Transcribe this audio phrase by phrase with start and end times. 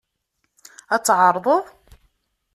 [0.93, 1.65] Ad tɛerḍeḍ?